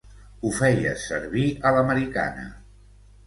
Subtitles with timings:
[0.45, 2.47] Ho feies servir a l'americana.